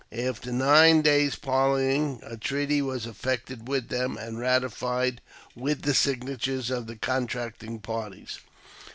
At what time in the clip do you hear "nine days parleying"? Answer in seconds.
0.51-2.21